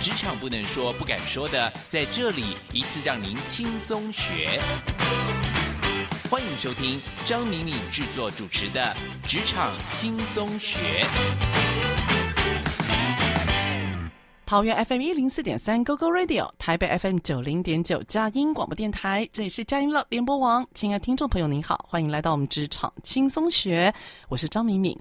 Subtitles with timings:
[0.00, 4.58] 职场不能说、不敢说的，在这里一次让您轻松学。
[6.30, 8.96] 欢迎收听张敏敏制作主持的
[9.28, 10.78] 《职场轻松学》。
[14.46, 20.66] 桃园 FM 一零四点三 GoGo Radio，台北 FM 九零点九佳音广播电台，这里是佳音乐联播网。
[20.72, 23.92] 亲爱的听众朋友，您好，欢迎来到我们职场轻松学，
[24.30, 24.98] 我是张敏敏。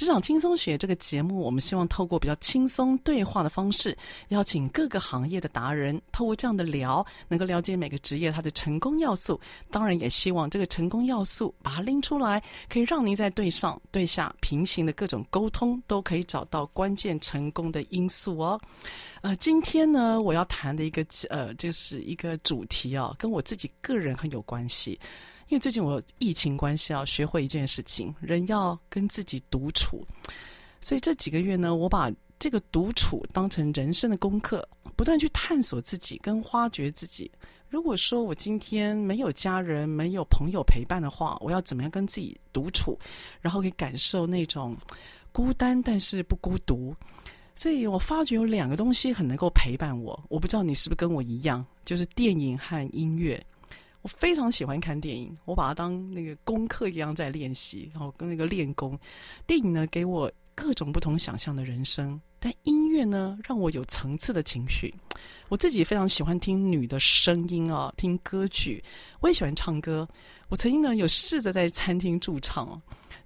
[0.00, 3.94] 职场轻松学这个节目，我们希望透过比较轻松对话的方式，
[4.28, 9.38] 邀请各个行业的达人，透过这样的聊，能够了解每个职业它的成功要素。
[9.70, 18.58] 当然，也希望这个成功要素把它拎出来，可以让您在对上对下平行的各种沟通，都可以找到关键成功的因素哦。
[19.20, 24.98] 呃，今天呢，我要谈的一个呃，就是一个主题啊，跟我自己个人很有关系。
[25.50, 30.06] 因为最近我疫情关系啊，学会一件事情，人要跟自己独处。
[30.80, 37.28] 所以这几个月呢，我把这个独处当成人生的功课，不断去探索自己跟挖掘自己。
[37.68, 42.96] 如果说我今天没有家人、没有朋友陪伴的话，我要怎么样跟自己独处，
[43.40, 44.76] 然后可以感受那种
[45.32, 46.94] 孤单但是不孤独？
[47.56, 50.24] 所以我发觉有两个东西很能够陪伴我。
[50.28, 53.44] 我不知道你是不是跟我一样，就是电影和音乐。
[54.02, 58.98] 我非常喜欢看电影，我把它当那个功课一样在练习，然后跟那个练功。
[59.46, 64.94] 电影呢，给我各种不同想象的人生，但音乐呢，让我有层次的情绪。
[65.48, 68.82] 我自己非常喜欢听女的声音啊，听歌曲，
[69.20, 70.08] 我也喜欢唱歌。
[70.48, 72.80] 我曾经呢，有试着在餐厅驻唱。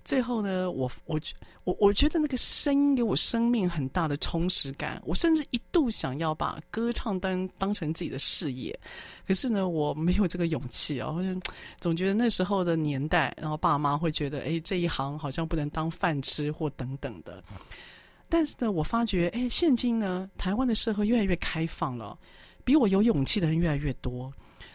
[0.04, 1.19] 最后呢，我我
[1.65, 5.00] 我我觉得那个声音给我生命很大的充实感。
[5.06, 8.78] 我甚至一度想要把歌唱当当成自己的事业，
[9.26, 11.10] 可是呢，我没有这个勇气啊。
[11.10, 11.41] 我就
[11.81, 17.43] 总觉得那时候的年代，然后爸妈会觉得，哎，这一行好像不能当饭吃或等等的。
[18.28, 22.19] 但是呢，我发觉，哎，现今呢，台湾的社会越来越开放了，
[22.62, 24.31] 比我有勇气的人越来越多，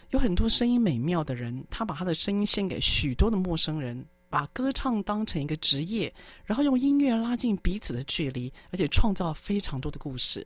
[0.10, 4.04] 有很多声音美妙的人，他把他的声音献给许多的陌生人。
[4.30, 6.14] 把歌唱当成一个职业，
[6.46, 10.46] 然后用音乐拉近彼此的距离，而且创造非常多的故事。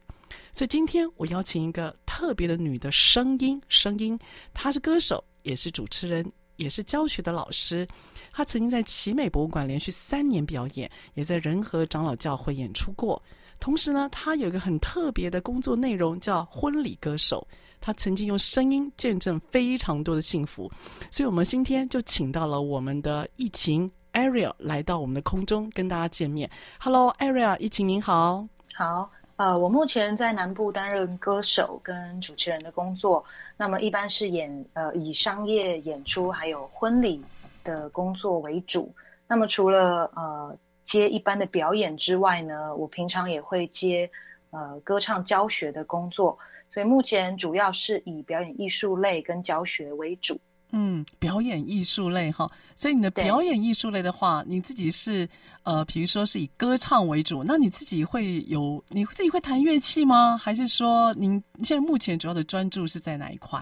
[0.52, 4.18] 所以今天我邀请一个特别的女的声音，声音，
[4.54, 7.88] 她是歌手，也是主持人，也是教学的老师。
[8.32, 13.22] 她曾经在奇美博物馆连续三年表演，也在仁和长老教会演出过。
[13.60, 17.48] 同时呢，她有一个很特别的工作内容，叫婚礼歌手。
[17.86, 20.72] 他曾经用声音见证非常多的幸福，
[21.12, 26.50] 所以我们今天就请到了我们的疫情 Ariel 来到我们的空中跟大家见面。
[26.80, 28.48] Hello Ariel，疫情您好。
[28.74, 33.22] 好，呃，我目前在南部担任歌手跟主持人的工作，
[33.58, 37.22] 那么一般是演呃以商业演出还有婚礼
[37.66, 38.96] 的工作为主。
[39.28, 44.10] 那么除了呃接一般的表演之外呢，我平常也会接
[44.52, 46.40] 呃歌唱教学的工作。
[46.74, 50.40] 所以目前主要是以表演艺术类跟教学为主。
[50.76, 55.30] 嗯，表演艺术类哈，所以你的表演艺术类的话，你自己是
[55.62, 60.36] 呃，比如说是以歌唱为主，那你自己会有你自己会弹乐器吗？
[60.36, 63.60] 还是说您现在目前主要的专注是在哪一块？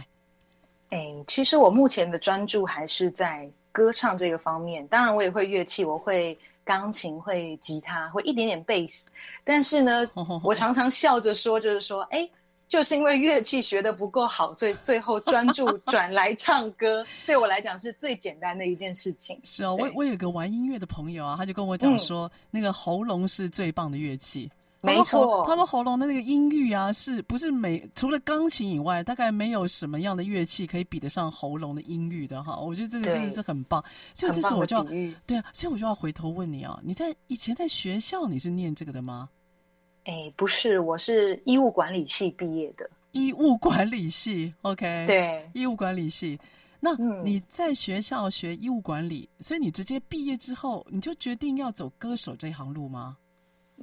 [0.91, 4.87] 哎，其实我目前的专注还是在歌唱这个方面。
[4.87, 9.09] 当然，我也会乐器，我会钢琴，会吉他，会一点点贝斯。
[9.43, 10.09] 但是呢，
[10.41, 12.29] 我常常笑着说，就是说，哎。
[12.71, 19.37] 就是因为乐器学的不够好，所以最后专注 转来唱歌，对我来讲是最简单的一件事情。
[19.43, 24.49] 是啊，我我有个玩音乐的朋友啊，他就跟我讲说，嗯、那个喉咙是最棒的乐器。
[24.79, 32.55] 没错，他说喉咙的那个音域啊，是不是每除了钢琴以外，大概没有什么样的乐器可以比得上喉咙的音域的哈。
[32.55, 33.83] 我觉得这个真的是很棒。
[34.13, 34.83] 所以这时我就要
[35.27, 39.27] 对啊，所以我就要回头问你啊，你在以前在学校你是念这个的吗？
[40.05, 42.89] 哎，不是，我是医务管理系毕业的。
[43.11, 46.39] 医务管理系，OK， 对，医务管理系。
[46.79, 53.17] 那你在学校学医务管理，嗯，所以你直接毕业之后，你就决定要走歌手这行路吗？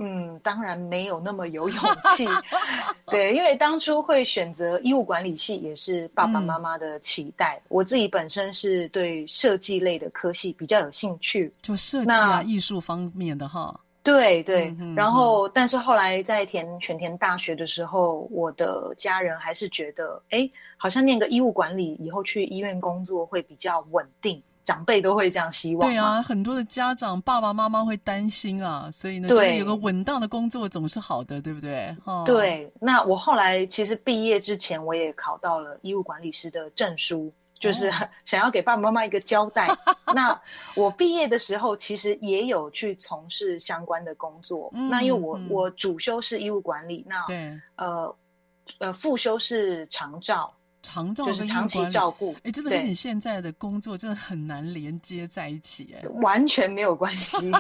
[0.00, 1.79] 嗯，当然没有那么有勇
[2.17, 2.26] 气。
[3.06, 7.61] 对，因为当初会选择医务管理系，也是爸爸妈妈的期待。
[7.64, 13.79] 嗯，我自己本身是对设计类的科系比较有兴趣，就设计啊、艺术方面的哈。
[14.13, 25.87] 对对，嗯、然后但是后来在填全填大学的时候，我的家人还是觉得，哎，好像念个医务管理以后去医院工作会比较稳定，长辈都会这样希望。
[25.87, 31.95] 对啊，很多的家长爸爸妈妈会担心啊，所以呢，对，有个稳当的工作总是好的，对不对？
[32.05, 37.33] 哦、对，那我后来其实毕业之前，我也考到了医务管理师的证书。
[37.59, 37.91] 就是
[38.25, 39.69] 想要给爸爸妈妈一个交代。
[40.15, 40.41] 那
[40.75, 44.71] 我毕业的时候，其实也有去从事相关的工作。
[44.75, 48.17] 嗯、那因为我、嗯、我主修是医务管理，那对呃
[48.79, 50.53] 呃副修是长照，
[50.83, 52.35] 长照就是长期照顾。
[52.45, 57.51] 哎，真的跟你现在的工作真的很难连接在一起，哎，完全没有关系。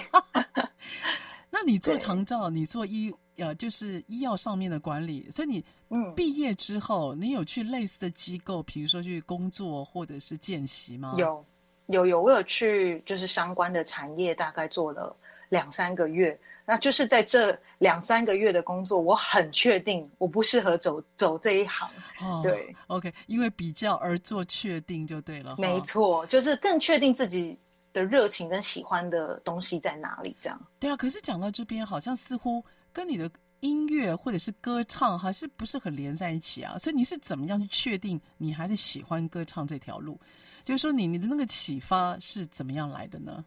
[1.50, 5.64] 那你做长照，你做医呃就是医药上面的管理，所以你。
[5.90, 11.14] 嗯，毕业之后，你有去类似的机构，比如说去工作或者是见习吗？
[11.16, 11.42] 有，
[11.86, 15.16] 有，有，我有去，就是相关的产业，大概做了
[15.48, 16.38] 两三个月。
[16.66, 21.88] 那就是在这两三个月的工作，我很确定我不适合走走这一行。
[22.20, 25.56] 哦、对，OK，因为比较而做确定就对了。
[25.56, 27.56] 没错，就是更确定自己
[27.94, 30.60] 的热情跟喜欢的东西在哪里，这样。
[30.78, 32.62] 对啊，可是讲到这边，好像似乎
[32.92, 33.30] 跟你的。
[33.60, 36.78] 音乐或者是歌唱还是不是很连在一起啊？
[36.78, 40.16] 所以你是怎么样去确定你还是喜欢歌唱这条路？
[40.62, 43.44] 就是说你你的那个启发是怎么样来的呢？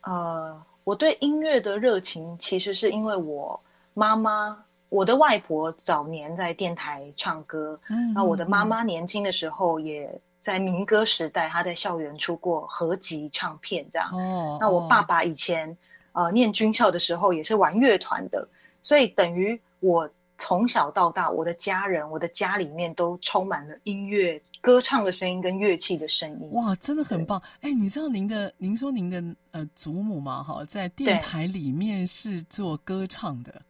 [0.00, 3.60] 呃，我对音乐的热情其实是因为我
[3.94, 14.10] 妈妈，我的外婆早年在电台唱歌，嗯，那我的妈妈年轻的时候也在民歌时代，她在校园出过合集唱片，这样。
[14.12, 15.78] 哦，那我爸爸以前
[16.12, 18.46] 呃念军校的时候也是玩乐团的。
[18.82, 20.08] 所以等于我
[20.38, 26.50] 从小到大，我的家人、我的家里面都充满了音乐、歌唱的声音跟乐器的声音。
[26.52, 27.40] 哇，真的很棒！
[27.60, 30.42] 哎，你知道您的，您说您的呃祖母嘛？
[30.42, 33.60] 哈，在电台里面是做歌唱的。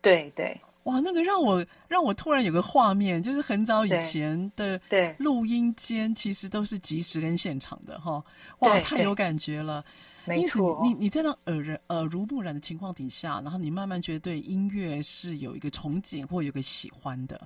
[0.00, 0.58] 对对。
[0.84, 8.22] 哇，那个让我让我突然有个画面，就是很早以前的对录音间，其实都是即时跟现场的哈。
[8.58, 9.84] 哇，太有感觉了。
[10.24, 17.40] 没错，你你在那耳人耳濡目染的情况底下，然后你慢慢觉得对音乐是有一个憧憬或有个喜欢的，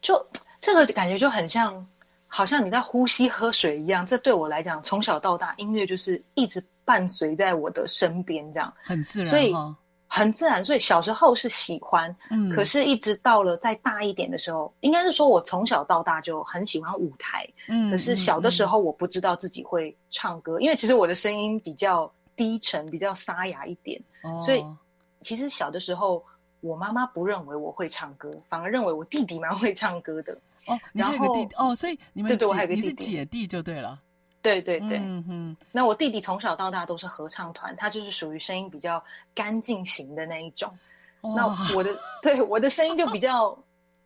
[0.00, 0.14] 就
[0.60, 1.86] 这个感觉就很像，
[2.26, 4.06] 好像你在呼吸喝水一样。
[4.06, 9.54] 这对我来讲，从小到大，音乐就是一直伴随在我的身边，这样很自然，所以。
[10.10, 24.64] 很自然，所以小时候是喜欢，嗯，可是一直到了再大一点的时候，应该是说我从小到大就很喜欢舞台，嗯，可是小的时候我不知道自己会唱歌，嗯，因为其实我的声音比较低沉，比较沙哑一点，哦，所以
[25.20, 26.24] 其实小的时候
[26.60, 30.32] 我妈妈不认为我会唱歌，反而认为我弟弟蛮会唱歌的。
[30.66, 33.98] 哦，你还有个弟弟哦，所以你们对对，我还有个弟弟，你是姐弟就对了。
[34.48, 39.02] 对对对，嗯哼，那我弟弟从小到大都是合唱团，他就是属于声音比较
[39.34, 40.72] 干净型的那一种。
[41.20, 41.46] 那
[41.76, 41.90] 我的
[42.22, 43.56] 对我的声音就比较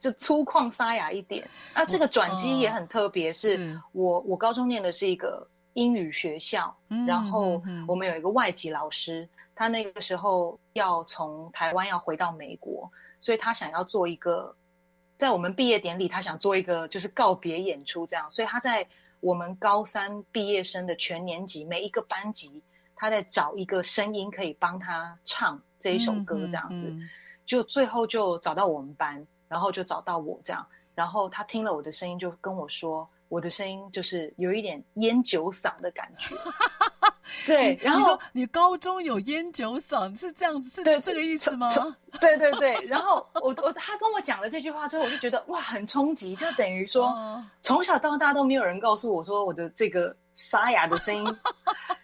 [0.00, 1.48] 就粗犷沙哑一点。
[1.72, 12.90] 那这个转机也很特别，是我我高中念的是一个英语学校，然后我们有一个外籍老师，他那个时候要从台湾要回到美国，
[13.20, 14.52] 所以他想要做一个
[15.16, 18.84] 在我们毕业典礼，他想做一个就是告别演出这样，所以他在。
[19.22, 22.60] 我们高三毕业生的全年级，每一个班级，
[22.96, 27.08] 他在找一个声音可以帮他唱这一首歌，这样子，嗯嗯嗯、
[27.46, 36.34] 就最后就找到我们班，然后就找到我这样，然后他听了我的声音，就跟我说，我的声音就是有一点烟酒嗓的感觉。
[37.44, 41.68] 对，然后你说你高中有烟酒嗓是这样子，是这个意思吗？
[42.20, 51.36] 对对对，然后我我他跟我讲了这句话之后，我就觉得哇，很冲击，就等于说、哦、从小到大都没有人告诉我说我的这个沙哑的声音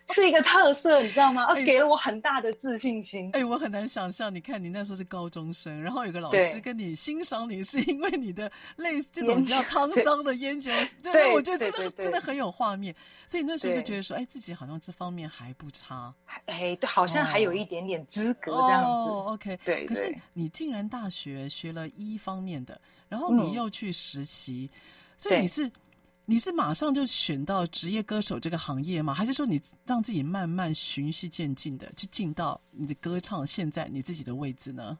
[0.14, 1.44] 是一个特色，你知道吗？
[1.44, 3.30] 而给了我很大的自信心。
[3.34, 10.70] 哎，我很难想象，你看你那时候是高中生，然后有个老师跟你欣赏你，是因为你的类似这种比较沧桑的烟酒，
[11.02, 12.94] 对，对我觉得真的真的很有画面。
[13.26, 16.14] 所以那时候就觉得说，哎，自己好像这方面还不差，
[16.46, 19.10] 哎，对，好像还有一点点资格这样子。
[19.10, 19.84] 哦、OK，对。
[19.86, 24.78] 可是你竟然大学学了医方面的，然后你又去实习，嗯、
[25.18, 25.70] 所以你是
[26.30, 29.14] 你是马上就选到职业歌手这个行业吗？
[29.14, 34.98] 还是说你让自己慢慢循序渐进的去进到你的歌唱现在你自己的位置呢？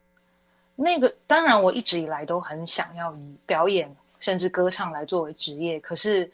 [0.75, 6.31] 那个当然，我一直以来都很想要以表演甚至歌唱来作为职业，可是。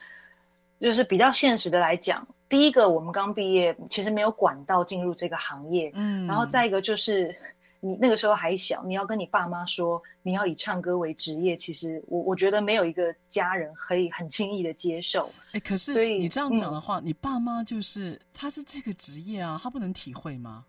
[0.81, 7.35] 就是比较现实的来讲，第一个我们刚毕业，其实没有管道进入这个行业，嗯，然后再一个就是
[7.87, 15.31] 你那个时候还小，你要跟你爸妈说你要以唱歌为职业，其实我我觉得没有一个家人可以很轻易的接受。
[15.53, 20.65] 哎，可是你这样讲的话，嗯，你爸妈就是他是这个职业啊，他不能体会吗？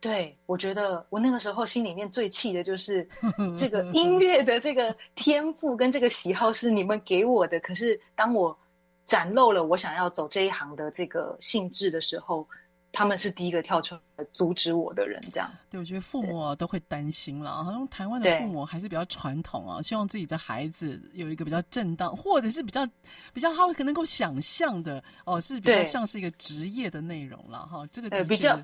[0.00, 3.08] 对，我觉得我那个时候心里面最气的就是
[3.56, 8.58] 这个音乐的这个天赋跟这个喜好是你们给我的，可是当我
[9.06, 12.44] 展露了我想要走这一行的这个性质的时候。
[12.92, 15.50] 他们是第一个跳出来阻止我的人，这样。
[15.70, 17.62] 对，我觉得父母啊都会担心了。
[17.62, 22.86] 好像台湾的父母还是比较传统啊，希望自己的孩子有一个比较正当，或者是比较
[23.32, 27.86] 比较他们可能够想象的哦，是比较像是一个职业的内容了哈。
[27.92, 28.24] 这个的确。
[28.24, 28.60] 比较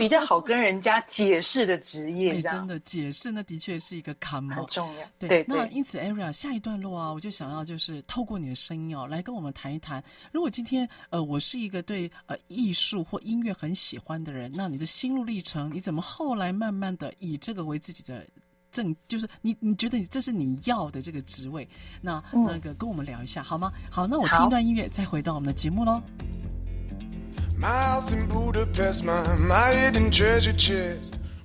[0.00, 5.06] 比较好跟人家解释的职业，哎，真的解释那的确是一个坎，很重要。
[5.18, 10.02] 对，对，那因此，Aria 下一段落啊，我就想要就是透过你的声音哦，来跟我们谈一谈。
[10.32, 18.26] 如果今天呃，我是一个对呃艺术或音乐很喜欢的人，那你的心路历程，你怎么后来慢慢的以这个为自己的
[18.72, 21.68] 正，就是你你觉得你这是你要的这个职位，
[22.00, 23.70] 那、嗯、那个跟我们聊一下好吗？
[23.90, 26.00] 好，那我听一段音乐，再回到我们的节目喽。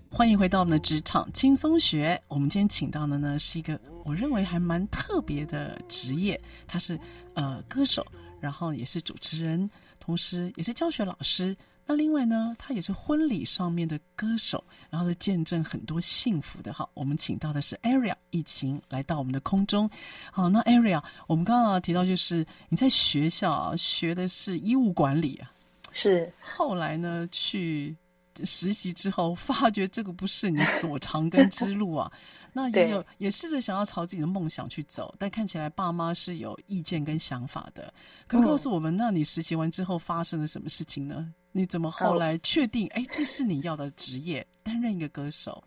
[0.10, 2.22] 欢迎回到我们的职场轻松学。
[2.30, 6.98] 我们今天请到的呢是一个我认为还蛮特别的职业，他是
[7.34, 8.06] 呃歌手，
[8.40, 9.70] 然后也是主持人，
[10.00, 11.56] 同时也是教学老师。
[11.86, 16.74] 那另外呢，他也是婚礼上面的歌手，然后是见证很多幸福的。
[16.74, 19.88] 哈，我们请到的是 Aria 艺晴来到我们的空中。
[20.32, 25.52] 好，那 Aria，我们刚刚提到就是你在学校啊学的是医务管理啊。
[25.96, 27.96] 是后来呢，去
[28.44, 32.12] 实习之后，发觉这个不是你所长跟之路啊。
[32.58, 37.94] 那也有也试着想要朝自己的梦想去走，但看起来爸妈是有意见跟想法的。
[38.28, 41.34] 可告诉我们，那你实习完之后发生了什么事情呢？
[41.52, 45.62] 你怎么后来确定，哎，这是你要的职业，担任一个歌手？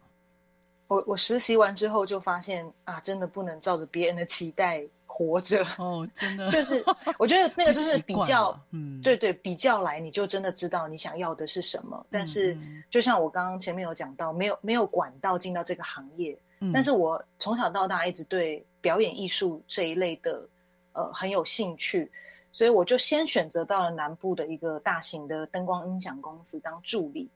[0.88, 4.85] 我我实习完之后就发现啊，真的不能照着别人的期待。
[5.11, 6.85] 活着哦，真的就是，
[7.18, 11.97] 我觉得那个就是比较，嗯，对对，比较来，你就真的知道你想要的是什么。
[11.99, 12.57] 嗯、但是，
[12.90, 20.47] 就像我刚刚前面有讲到，没有没有管道进到这个行业，嗯、但是我从小到大一直对表演艺术这一类的，
[20.92, 22.12] 呃，很有兴趣，
[22.52, 27.30] 所以我就先选择到了南部的一个大型的灯光音响公司当助理，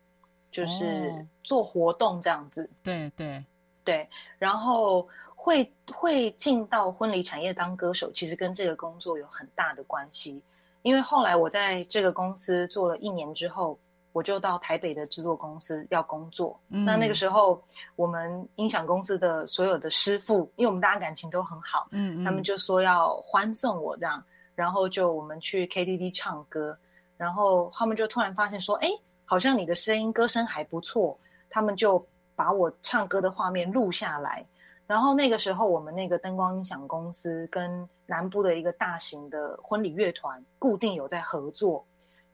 [0.52, 2.70] 就是做活动这样子。
[2.84, 3.44] 对对
[3.82, 5.08] 对，然后。
[5.44, 10.40] 会会进到婚礼产业当歌手，其实跟这个工作有很大的关系。
[10.82, 13.76] 因为后来我在这个公司做了一年之后，
[14.12, 16.56] 我就到台北的制作公司要工作。
[16.68, 17.60] 嗯、那那个时候，
[17.96, 24.22] 我们音响公司的所有的师傅，因为我们大家感情都很好，嗯，嗯，他们就说要欢送我这样，
[24.54, 26.78] 然后就我们去 KTV 唱歌，
[27.16, 28.88] 然后他们就突然发现说，哎，
[29.32, 34.44] 好像你的声音歌声还不错，他们就把我唱歌的画面录下来。
[34.86, 41.82] 然后那个时候，我们那个灯光音响公司跟南部的一个大型的婚礼乐团固定有在合作，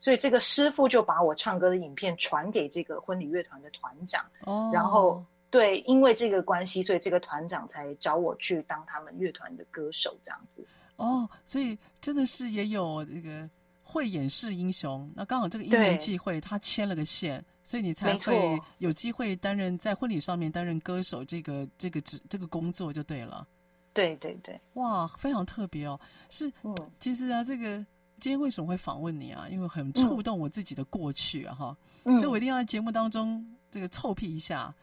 [0.00, 4.24] 所以这个师傅就把我唱歌的影片传给这个婚礼乐团的团长。
[4.40, 10.66] 哦，然后对，因为这个关系，所以这个团长才找我去当他们乐团的歌手，这样子。
[10.96, 13.48] 哦，所以真的是也有这个
[13.90, 15.10] 慧眼识英雄。
[15.16, 17.42] 那刚好这个因缘际会，他牵了个线。
[17.64, 23.46] 所以你才会有机会担任在婚礼上面担任歌手这个这个职这个工作就对了。
[23.92, 26.00] 对对对，哇，非常特别哦。
[26.30, 27.76] 是，嗯，其实啊，这个
[28.20, 29.46] 今天为什么会访问你啊？
[29.50, 31.76] 因为很触动我自己的过去啊，哈。
[32.04, 32.18] 嗯。
[32.18, 34.74] 这我一定要在节目当中这个臭屁一下。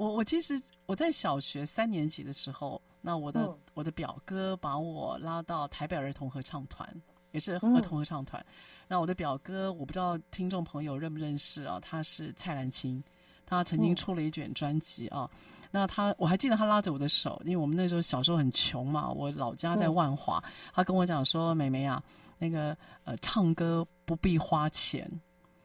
[0.00, 6.88] 我我其实我在小学三年级的时候，那我的、嗯、我的表哥把我拉到台北儿童合唱团，
[7.32, 8.42] 也是儿童合唱团。
[8.48, 8.52] 嗯
[8.88, 11.78] 那我的表哥，我不知道听众朋友认不认识啊？
[11.80, 13.00] 他是蔡澜清，
[13.46, 15.30] 他曾经出了一卷专辑啊。
[15.34, 20.42] 嗯、那他我还记得他拉着我的手，因为我们那时候小时候很穷嘛，我老家在万华。
[20.44, 22.02] 嗯、他跟我讲说：“妹妹啊，
[22.38, 25.08] 那个呃，唱歌不必花钱，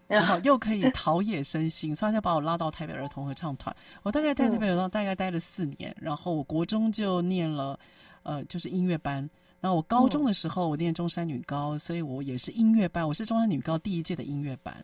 [0.08, 3.76] 然后又可以陶冶身心，所以他就把我拉到台北儿童合唱团。
[4.04, 7.80] 我大概在台北儿童大概待了四年，嗯、然后我国中就念了
[8.24, 9.28] 呃，就是音乐班。”
[9.60, 13.08] 那我高中的时候，我念中山女高，嗯、所以我也是音乐班。
[13.08, 14.76] 我是中山女高第一届的音乐班。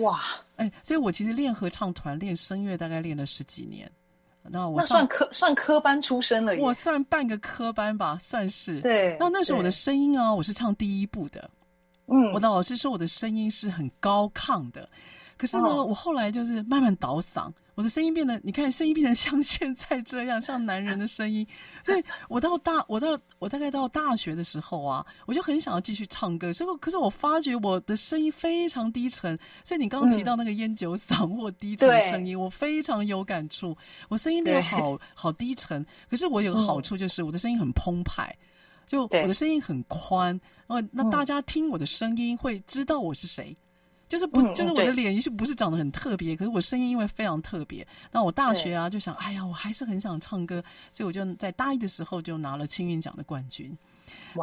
[0.00, 0.20] 哇，
[0.56, 3.88] 哎，所以我其实练合唱团、练声乐大概练了十几年。
[4.42, 8.80] 那我那算科算科班出身了，我算半个科班吧，算是。
[8.80, 9.16] 对。
[9.20, 11.48] 那那时候我的声音啊，我是唱第一部的。
[12.06, 12.32] 嗯。
[12.32, 14.88] 我的老师说我的声音是很高亢的，
[15.36, 17.52] 可是呢，哦、我后来就是慢慢倒嗓。
[17.76, 21.44] 我的声音变得，你看声音变得像现在这样，像男人的声音。
[21.82, 26.52] 所以我到大，我到我大概到大学的时候啊，我就很想要继续唱歌。
[26.52, 29.36] 所以，可是我发觉我的声音非常低沉。
[29.64, 33.76] 所以你刚刚提到那个烟酒嗓或低沉声音，嗯、我非常有感触。
[34.08, 38.32] 我声音变得好好低沉，可是我有个好处就是我的声音很澎湃，
[38.86, 40.28] 就我的声音很宽。
[40.66, 43.56] 然后那大家听我的声音会知道我是谁。
[44.06, 47.84] 就是不，嗯、就是我的脸也许不是长得很特别，可是我声音因为非常特别。
[48.12, 50.62] 那我大学啊就想，哎呀，我还是很想唱歌，
[50.92, 53.76] 所以我就在大一的时候就拿了青韵奖的冠军。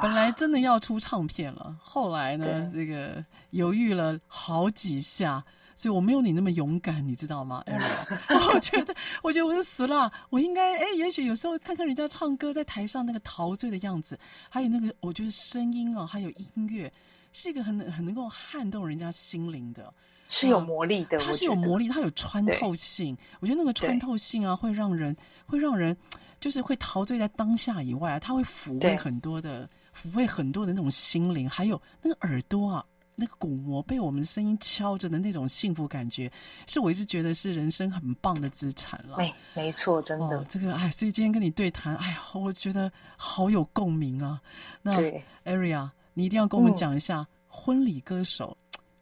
[0.01, 5.41] 本来真的要出唱片了，后来呢，这个犹豫了好几下，
[5.81, 7.63] 所以我没有你那么勇敢，你知道吗？
[7.65, 14.15] Ariel，我觉得，我觉得我是死了，我应该，哎，也许有时候看看人家唱歌在台上那个陶醉的样子，
[14.47, 16.93] 还有那个，我觉得声音啊，还有音乐，
[17.33, 19.91] 是一个很很能够撼动人家心灵的，
[20.27, 23.17] 是有魔力的，它是有魔力，它有穿透性。
[23.39, 25.97] 我觉得那个穿透性啊，会让人，会让人，
[26.39, 29.67] 就是会陶醉在当下以外啊，它会抚慰很多的。
[29.93, 32.85] 抚慰很多的那种心灵，还有那个耳朵啊，
[33.15, 36.31] 那个鼓膜被我们的声音敲着的那种幸福感觉，
[36.67, 39.17] 是我一直觉得是人生很棒的资产了。
[39.17, 40.39] 没，没错，真的。
[40.39, 44.41] 哦、这个哎，所以今天跟你对谈，哎呀，我觉得好有共鸣啊。
[44.81, 44.99] 那
[45.45, 48.57] Aria，你一定要跟我们讲一下、嗯、婚礼歌手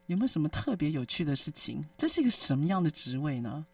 [0.08, 1.86] 有没有什么特别有趣的事情？
[1.96, 3.66] 这是一个什么样的职位呢？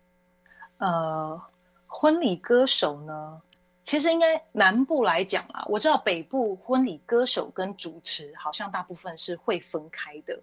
[0.78, 1.42] 呃，
[1.88, 3.42] 婚礼歌手呢？
[3.86, 10.38] 其实应该南部来讲啊，我知道北部婚礼歌手跟主持好像大部分是会分开的，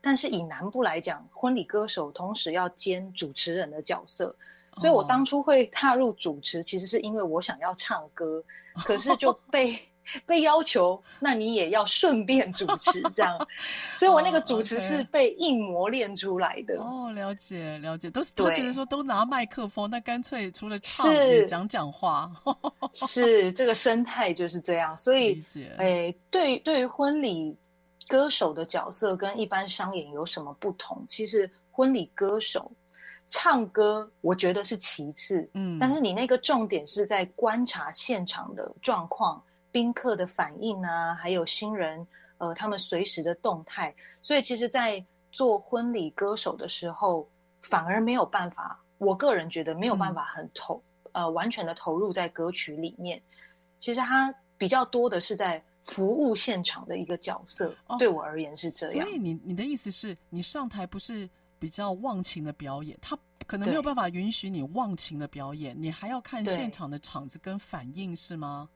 [0.00, 4.34] 但是以南部来讲，婚礼歌手同时要兼主持人的角色，
[4.80, 8.42] 所以我当初会踏入主持，其实是因为我想要唱歌，
[8.74, 9.78] 可是就被。
[10.26, 13.36] 被要求，那你也要顺便主持这样，
[13.96, 16.80] 所以我那个主持是被硬磨练出来的。
[16.80, 22.30] 哦，了解了解，都是他觉得说都拿麦克风，那干脆除了唱也讲讲话。
[22.94, 25.42] 是这个生态就是这样，所以，
[25.78, 27.56] 哎，对对于婚礼
[28.08, 31.04] 歌手的角色跟一般商演有什么不同？
[31.08, 32.70] 其实婚礼歌手
[33.26, 39.42] 唱歌，我觉得是其次，嗯，但是你那个重点是在观察现场的状况。
[39.76, 42.06] 宾客的反应啊，还有新人，
[42.38, 47.28] 呃，他们随时的动态，所以其实，在做婚礼歌手的时候，
[47.60, 48.82] 反而没有办法。
[48.96, 53.20] 我个人觉得没有办法很投，嗯、呃，完全的投入在歌曲里面。
[53.78, 57.70] 其实他比较多的是在服务现场的一个角色。
[57.86, 59.06] 哦、对我而言是这样。
[59.06, 63.14] 所以你你的意思是你上台不是比较忘情的表演，他
[63.46, 68.70] 可能没有办法允许你忘情的表演，你还要看现场的场子跟反应，是吗？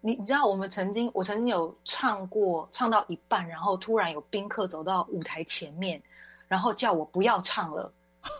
[0.00, 6.00] 你你知道我们曾经，我曾经有唱过，唱到一半，然后突然有宾客走到舞台前面，
[6.48, 7.92] 然后叫我不要唱了，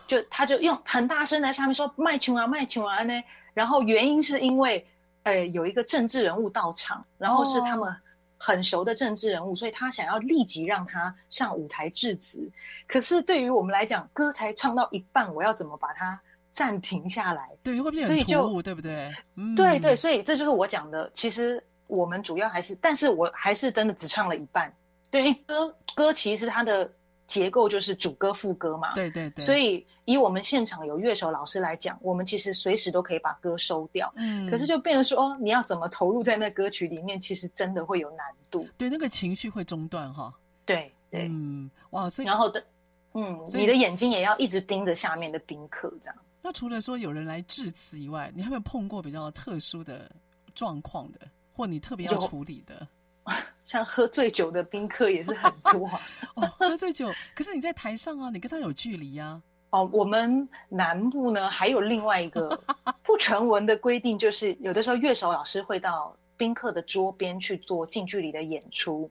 [0.07, 3.13] 就他就用很大声在上面说卖穷啊卖穷啊呢，
[3.53, 4.85] 然后原因是因为，
[5.23, 7.95] 呃，有一个政治人物到场，然后是他们
[8.39, 12.49] 很熟的政治人物，所以他想要立即让他上舞台致辞，
[12.87, 16.19] 可是对于我们来讲，歌才唱到一半，我要怎么把它
[16.51, 19.09] 暂停下来，对，会不会很突兀，对不对？
[19.35, 21.09] 嗯、对对，所以这就是我讲的。
[21.13, 24.73] 其实我们主要还是，但是我还是真的只唱了一半。
[25.09, 26.89] 对，因为歌歌其实它的
[27.27, 28.93] 结构就是主歌副歌嘛。
[28.93, 29.43] 对对对。
[29.45, 34.11] 所以以我们现场有乐手老师来讲，我们其实随时都可以把歌收掉。
[34.17, 34.49] 嗯。
[34.49, 38.67] 可是就变成说，哦，你要怎么投入在那歌曲里面，其实真的会有难度。
[38.77, 40.33] 对，那个情绪会中断哈。
[40.65, 41.27] 对对。
[41.29, 42.65] 嗯，哇，所以然后的，
[43.13, 46.15] 嗯，你的眼睛也要一直盯着下面的宾客，这样。
[46.43, 50.09] 那除了说有人来致辞以外，你还有没有碰过比较特殊的
[50.55, 51.19] 状况的，
[51.53, 52.87] 或你特别要处理的？
[53.63, 56.01] 像喝醉酒的宾客也是很多啊。
[56.35, 59.79] 哦，喝醉酒，可是你在台上啊，你跟他有距离呀、啊。
[59.81, 62.59] 哦，我们南部呢还有另外一个
[63.05, 69.09] 不成文的规定，就是有的时候乐手老师会到宾客的桌边去做近距离的演出。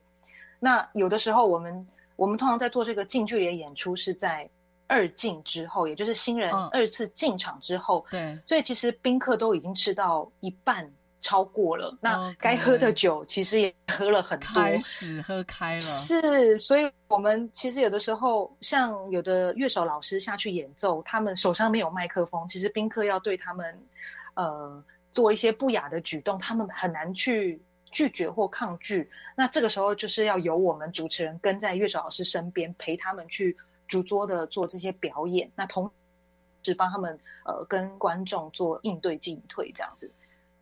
[0.58, 4.50] 那有的时候我们我们通常在做这个近距离的演出是在。
[4.90, 15.80] 二进之后，也就是新人二次进场之后，对、哦，所以其实宾客都已经吃到一半超过了，那该喝的酒其实也喝了很多，开始喝开了。
[15.80, 23.78] 是，所以我们其实有的时候，像有的乐手老师下去演奏，他们手上没有麦克风，其实宾客要对他们
[24.34, 29.08] 呃做一些不雅的举动，他们很难去拒绝或抗拒。
[29.36, 33.56] 那这个时候就是要由我们主持人跟在乐手老师身边陪他们去。
[33.90, 35.90] 主桌的做这些表演，那同
[36.62, 40.10] 时帮他们呃跟观众做应对进退这样子。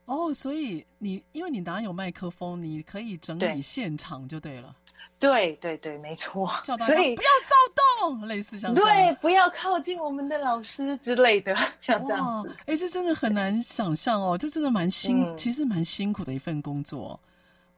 [0.06, 4.74] 哦，所以你因为你哪有麦克风，你可以整理现场就对了。
[5.18, 6.48] 对对对，没错。
[6.64, 12.56] 叫大家不要躁动，类似像对，不要靠近我们的老师之类的，像这样子。
[12.64, 17.20] 哎，这真的很难想象哦，这真的蛮辛，嗯、其实蛮辛苦的一份工作。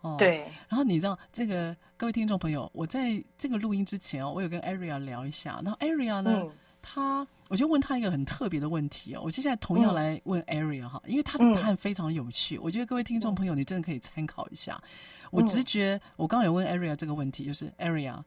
[0.01, 0.41] 哦，对。
[0.69, 1.77] 然后你知道这个。
[2.01, 5.61] 各位听众朋友，我在这个录音之前哦，我有跟 Aria 聊一下。
[5.63, 9.21] 然后 Aria 呢，嗯、他我就问他一个很特别的问题哦。
[9.23, 12.57] 我接下来同样来问 Aria 哈、嗯，因为他的答案非常有趣。
[12.57, 14.81] 嗯、我觉得各位听众朋友，你真的可以参考一下。
[14.83, 18.19] 嗯、我直觉，我刚刚有问 Aria 这个问题，就是 Aria，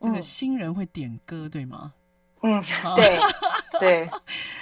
[0.00, 1.92] 这个新人会点歌对吗？
[2.42, 2.62] 嗯，
[2.96, 3.18] 对
[3.78, 4.10] 对。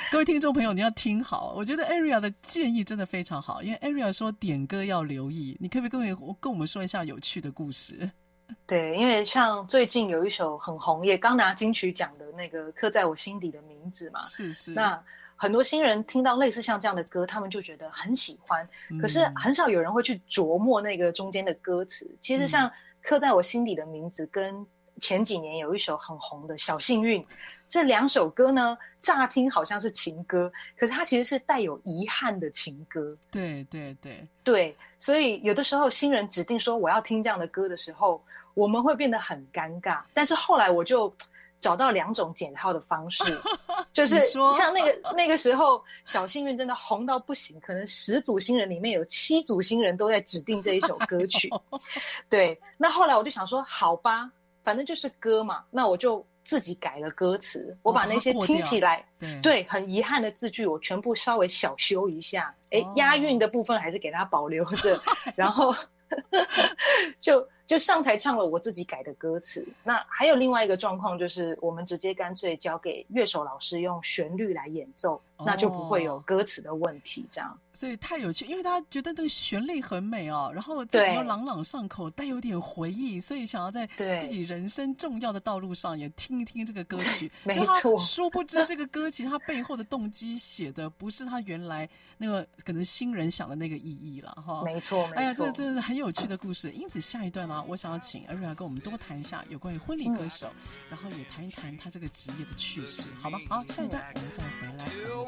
[0.11, 8.11] 各位听众朋友，你要听好，我觉得 Ariel 的建议真的非常好，因为 Ariel 说点歌要留意，你可不可以跟我跟我们说一下有趣的故事？
[8.67, 14.71] 对，因为像最近有一首很红，也刚拿金曲奖的那个刻在我心底的名字嘛，是是。
[14.71, 14.99] 那
[15.37, 18.67] 很多新人听到类似像这样的歌，他们就觉得很喜欢，
[19.03, 22.07] 可是很少有人会去琢磨那个中间的歌词。
[22.07, 22.71] 嗯、其实像
[23.03, 24.67] 刻在我心底的名字，跟
[25.01, 27.23] 前几年有一首很红的小幸运。
[27.69, 33.15] 这两首歌呢，乍听好像是情歌，可是它其实是带有遗憾的情歌。
[33.31, 38.23] 对对对对，所以有的时候新人指定说我要听这样的歌的时候，
[38.55, 40.01] 我们会变得很尴尬。
[40.15, 41.15] 但是后来我就
[41.61, 43.23] 找到两种解套的方式，
[43.93, 44.19] 就是
[44.55, 51.51] 像那个那个时候，小幸运真的红到不行，可能十组新人里面有七组新人都在指定这一首歌曲。
[52.31, 54.31] 对，那后来我就想说，好吧，
[54.65, 56.25] 反正就是歌嘛，那我就。
[56.49, 62.55] 自己改了歌词，我把那些听起来、哦、对，很遗憾的字句，我全部稍微小修一下。
[62.71, 64.99] 哎、哦，押韵的部分还是给它保留着，
[65.37, 65.75] 然后
[67.21, 69.63] 就就上台唱了我自己改的歌词。
[69.85, 75.21] 那还有另外一个状况，就是我们直接干脆交给乐手老师用旋律来演奏。
[75.45, 77.57] 那就不会有歌词的问题，这样、哦。
[77.73, 83.87] 所以太有趣，因为大家觉得这个旋律很美哦，然后自己又朗朗上口，带有点回忆，所以想要在
[84.19, 87.31] 自己人生重要的道路上也听一听这个歌曲。
[87.45, 87.97] 没错。
[88.03, 94.65] 殊不知这个歌其实它背后的动机写的不是他原来那个可能新人想的那个意义了哈。
[94.65, 95.17] 没错，没错。
[95.17, 96.73] 哎呀，这这是很有趣的故事。
[96.73, 103.39] 因此下一段呢、啊，我想要请 Ariel 跟我们多谈一下有关于婚礼歌手、嗯，然后也谈一谈他这个职业的趣事，好吗？
[103.49, 105.28] 好，下一段我们再回来。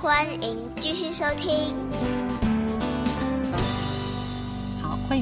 [0.00, 1.76] 欢迎继续收听。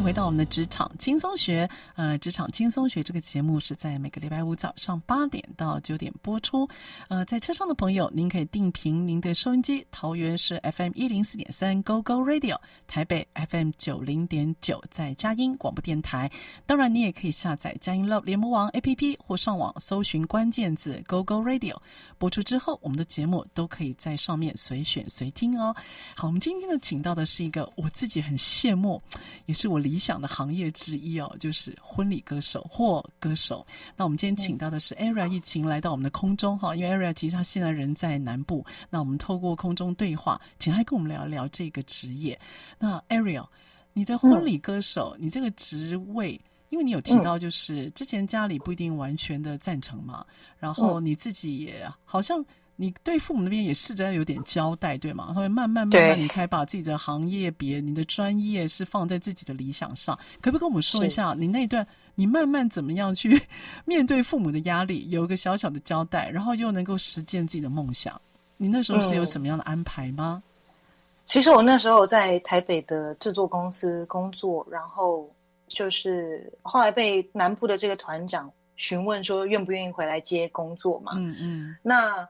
[0.02, 1.68] 回到我们的职场轻松学。
[1.96, 6.68] 呃，职场轻松学这个节目是在每个礼拜五早上八点到九点播出。
[7.08, 16.30] 呃，在车上的朋友，您可以定频您的收音机，桃园是 FM 一零四点三 Go Go Radio，台北 FM 九零点九在佳音广播电台。
[16.66, 21.76] 当然，你也可以下载佳音 Love 联播网 APP 或上网搜寻关键字 Go Go Radio。
[22.18, 25.74] 播出之后，我们的节目都可以在上面随选随听哦。
[26.14, 29.00] 好，我们今天呢，请到的是一个我自己很羡慕，
[29.46, 31.74] 也是我理想的行业之一哦，就是。
[31.80, 42.38] 婚礼歌手或歌手，那我们今天请到的是 Ariel 一晴来到我们的空中哈，因为 Ariel 其实他现在人在南部，那我们透过空中对话，请他跟我们聊一聊这个职业。
[42.78, 43.46] 那 Ariel，
[43.94, 50.24] 你在婚礼歌手，嗯、你这个职位，因为你有提到就是之前家里不一定完全的赞成嘛，
[50.58, 52.44] 然后你自己也好像。
[52.80, 55.32] 你对父母那边也试着要有点交代，对吗？
[55.34, 60.16] 他会慢慢慢慢，你才把自己的行业别、你的专业是放在自己的理想上。
[60.40, 63.42] 可不可以跟我们说一下，你那一段你慢慢怎么样去
[63.84, 68.14] 面对父母的压力，有一个小小的交代，然后又能够实践自己的梦想？
[68.56, 70.40] 你那时候是有什么样的安排吗？
[70.40, 70.82] 嗯，
[71.24, 75.28] 其实我那时候在台北的制作公司工作，然后
[75.66, 81.14] 就是后来被南部的这个团长询问说愿不愿意回来接工作嘛。
[81.16, 82.24] 嗯嗯，那。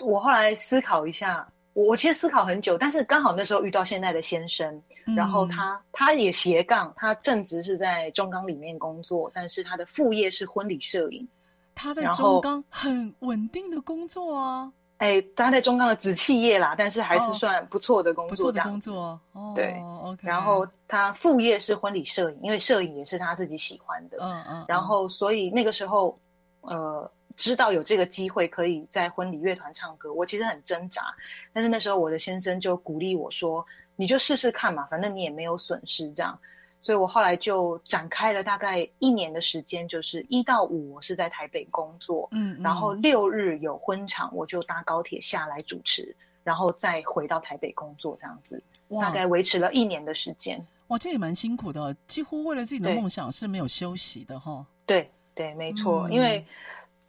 [0.00, 11.26] 我后来思考一下，我我其实思考很久，但是刚好那时候遇到现在的先生，嗯、然后他他也斜杠，他正职是在中钢里面工作，但是他的副业是婚礼摄影。
[11.74, 20.28] 他在中钢很稳定的工作啊，哎，他在中钢的子企业啦，但是还是算不错的工作，哦，不错的工作，哦，对，OK。
[20.28, 24.64] 然后他副业是婚礼摄影，因为摄影也是他自己喜欢的，嗯嗯。
[24.68, 26.18] 然后所以那个时候，
[26.62, 27.10] 呃。
[27.36, 31.14] 知道有这个机会可以在婚礼乐团唱歌，我其实很挣扎。
[31.52, 33.64] 但是那时候我的先生就鼓励我说
[33.96, 36.38] ：“你就试试看嘛，反正你也没有损失。”这样，
[36.80, 48.62] 所以我后来就展开了大概一年的时间，就是一到五我是在台北工作，嗯，嗯，然后六日有婚场，我就搭高铁下来主持，然后再回到台北工作，这样子，
[49.00, 50.64] 大概维持了一年的时间。
[50.88, 54.66] 哇，这也蛮辛苦的，几乎为了自己的梦想是没有休息的哈。
[54.84, 56.44] 对对，没错，嗯、因为。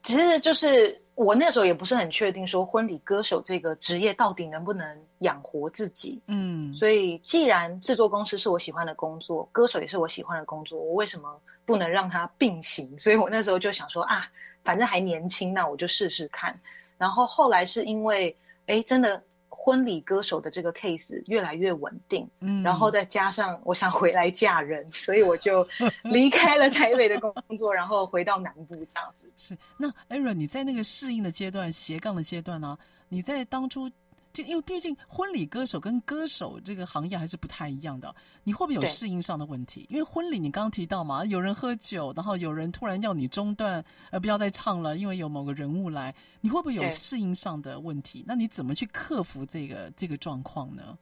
[0.04, 4.86] 其实就是我那时候也不是很确定，说婚礼歌手这个职业到底能不能
[5.20, 6.22] 养活自己。
[6.28, 12.98] 嗯，所以既然制作公司是我喜欢的工作，歌手也是我喜欢的工作，我为什么不能让它并行？
[13.00, 14.28] 所以我那时候就想说啊，
[14.64, 16.60] 反正还年轻，那我就试试看。
[16.98, 18.36] 然后后来是因为，
[18.68, 19.22] 哎，真的
[19.56, 25.68] 婚礼歌手的这个 case 越来越稳定，嗯，然后再加上我想回来嫁人，所以我就
[26.04, 29.32] 离开了台北的工作，然后回到南部这样子。
[29.38, 32.80] 是，那 Ariel，你在那个适应的阶段、斜杠的阶段呢、啊？
[33.10, 33.90] 你在当初。
[34.34, 39.86] 就因为毕竟婚礼歌手跟歌手这个行业还是不太一样的，你会不会有适应上的问题？
[39.92, 48.26] 因为婚礼你刚刚提到嘛，有人喝酒，然后有人突然要你中断，呃，不要再唱了，因为有某个人物来，你会不会有适应上的问题？
[48.28, 50.98] 那你怎么去克服这个这个状况呢？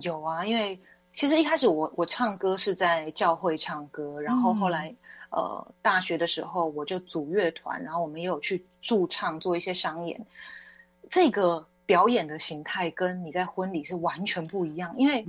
[0.00, 0.80] 有啊，因为
[1.12, 4.88] 其实一开始我我唱歌是在教会唱歌，然后后来、
[5.30, 10.24] 嗯、呃大学的时候我就组乐团，然后我们也有去驻唱做一些商演，
[11.10, 11.66] 这个。
[11.86, 15.24] 表演的形态跟你在婚礼是完全不一样，因为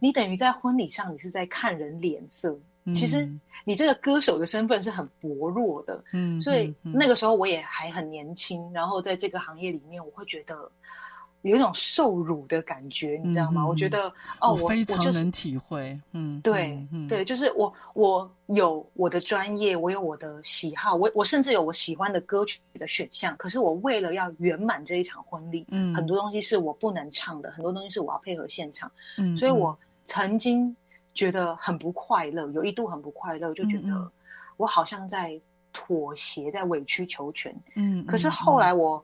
[0.00, 3.28] 你等于在婚礼上你是在看人脸色，嗯、其实
[3.64, 10.70] 你这个歌手的身份是很薄弱的，嗯，所以那个时候我也还很年轻，然后在这个行业里面，我会觉得。
[11.42, 13.62] 有一种受辱的感觉，你知道吗？
[13.62, 15.98] 嗯、我觉得哦，我非常能体会。
[16.12, 23.34] 嗯，对，嗯、对，就是我，我有我的专业，我有我的喜好，我我甚至有我喜欢的歌曲的选项。
[23.38, 28.92] 可是我为了要圆满这一场婚礼，嗯，很多东西是我不能唱的，很多东西是我要配合现场。
[29.16, 30.76] 嗯，所以我曾经
[31.14, 34.12] 觉得很不快乐，有一度很不快乐，就觉得
[34.58, 35.40] 我好像在
[35.72, 37.54] 妥协，在委曲求全。
[37.76, 39.02] 嗯，可是后来我。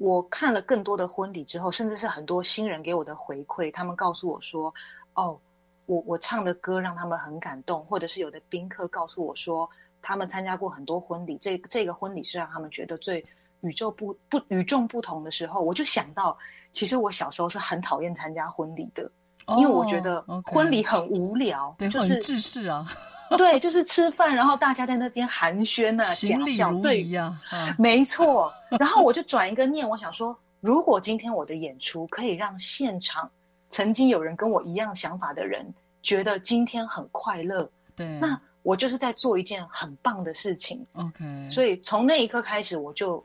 [0.00, 4.72] 嗯我看了更多的婚礼之后，甚至是很多新人给我的回馈，他们告诉我说
[5.12, 5.38] ：“哦，
[5.84, 9.68] 我我唱的歌让他们很感动，或者是有的宾客告诉我说，
[10.00, 13.22] 他们参加过很多婚礼，这这个婚礼是让他们觉得最
[13.60, 16.34] 宇宙不不与众不同的时候，我就想到，
[16.72, 19.02] 其实我小时候是很讨厌参加婚礼的，
[19.48, 22.86] 哦、因为我觉得婚礼很无聊，对，就是很制式啊。”
[23.38, 28.52] 对，就是吃饭，然后大家在那边寒暄啊，假笑，对呀啊，没错。
[28.78, 33.30] 然后我就转一个念，我想说，如果今天我的演出可以让现场
[33.68, 35.64] 曾经有人跟我一样想法的人
[36.02, 40.84] 觉得今天很快乐，对，那我就是在做一件很棒的事情。
[40.94, 43.24] OK，所以从那一刻开始，我就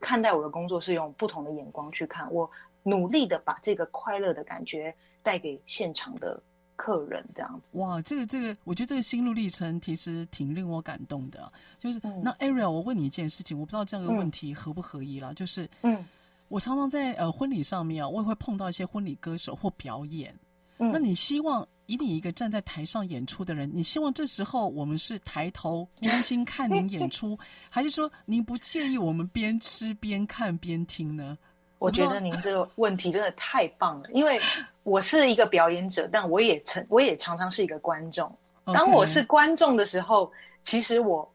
[0.00, 2.50] 看待我的工作是用不同的眼光去看，我
[2.82, 6.38] 努力的把这个快乐的感觉带给现场的。
[6.76, 11.52] 客人这样子哇，这个这个，我觉得这个心路历程其实挺令我感动的。
[11.80, 15.32] 就是、嗯、那 Ariel，我问你一件事情，我不知道这样的问题合不合宜了。
[15.32, 16.04] 嗯、就是嗯，
[16.48, 20.34] 我常常在呃婚礼上面啊，我也会碰到一些婚礼歌手或表演。
[20.78, 27.38] 嗯，那你希望以你一个站在台上演出的人，你希望这时候我们是抬头专心看您演出，
[27.70, 31.38] 还是说您不介意我们边吃边看边听呢？
[31.78, 34.40] 我觉得您这个问题真的太棒了，因为
[34.86, 38.32] 我是一个表演者，但我也曾，我也常常是一个观众。
[38.66, 40.30] 当我是观众的时候，
[40.62, 41.28] 其实我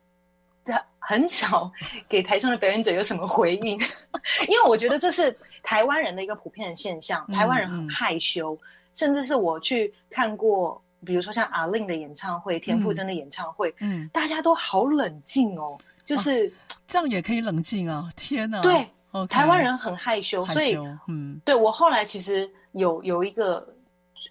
[0.99, 1.69] 很少
[2.07, 3.77] 给台上的表演者有什么回应，
[4.47, 7.27] 因为我觉得这是台湾人的一个普遍的现象。
[7.33, 8.57] 台湾人很害羞，
[8.93, 16.49] 甚至是我去看过，比如说像阿令的演唱会、田馥甄的演唱会，嗯，大家都好冷静哦，就是
[16.87, 18.09] 这样也可以冷静啊！
[18.15, 18.87] 天哪，对。
[19.29, 20.77] 台湾人很害羞，害羞，所以，
[21.09, 23.67] 嗯，对，我后来其实有有一个，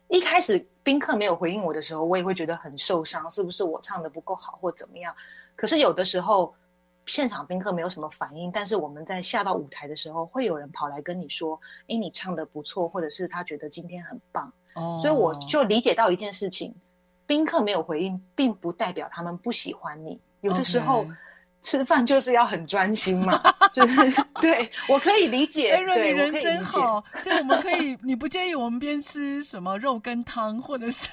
[0.08, 5.14] 一开始宾客没有回应我的时候，我也会觉得很受伤，是不是我唱的不够好或怎么样？
[5.56, 6.54] 可是有的时候
[7.06, 16.74] 现场宾客没有什么反应，但是我们在下到舞台的时候，会有人跑来跟你说：“哎，你唱的不错，或者是他觉得今天很棒。”哦，所以我就理解到一件事情：
[17.26, 20.20] 宾客没有回应，并不代表他们不喜欢你。
[20.40, 21.04] 有的时候。
[21.04, 21.16] Okay.
[21.62, 23.40] 吃饭就是要很专心嘛，
[23.72, 25.70] 就是对，我可以理解。
[25.70, 31.10] 哎，若你人真好，所以我们可以，你不介意我们边吃什么肉羹汤，或者是？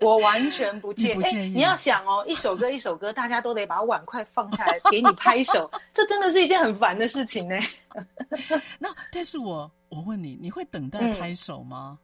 [0.00, 1.50] 我完全不介意。
[1.54, 7.56] 你要想哦，一首歌一首歌，大家都得把碗筷放下来给你拍手，这真的是一件很烦的事情呢。
[8.78, 11.98] 那但是我我问你，你会等待拍手吗？
[12.00, 12.02] 嗯，